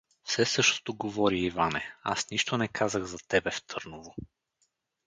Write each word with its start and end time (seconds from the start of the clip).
—Все 0.23 0.45
същото 0.45 0.95
говори, 0.95 1.39
Иване, 1.39 1.95
аз 2.03 2.29
нищо 2.31 2.57
не 2.57 2.67
казах 2.67 3.03
за 3.03 3.17
тебе 3.27 3.51
в 3.51 3.63
Търново! 3.63 4.15